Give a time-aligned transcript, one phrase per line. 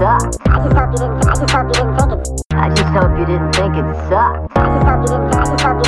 [0.00, 0.38] sucked.
[0.46, 1.28] I just hope you didn't.
[1.28, 2.42] I just hope you didn't think it.
[2.52, 4.56] I just hope you didn't think it sucked.
[4.56, 5.34] I just hope you didn't.
[5.34, 5.79] I just hope.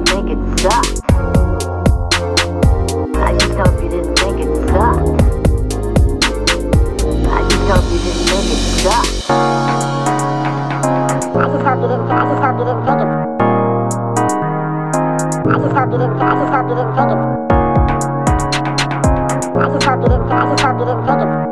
[0.00, 0.86] make it suck.
[3.16, 4.98] I just hope you didn't make it suck.
[7.26, 9.06] I just hope you didn't make it suck.
[11.36, 12.10] I just hope you didn't.
[12.10, 13.10] I just hope you didn't take it.
[15.46, 16.20] I just hope you didn't.
[16.20, 17.20] I just hope you didn't take it.
[19.56, 20.30] I just hope you didn't.
[20.30, 21.45] I just hope you didn't take it.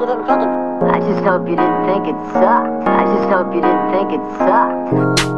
[0.00, 2.86] I just hope you didn't think it sucked.
[2.86, 5.37] I just hope you didn't think it sucked.